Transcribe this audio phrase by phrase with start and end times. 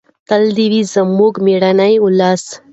[0.27, 2.43] تل دې وي زموږ مېړنی ولس.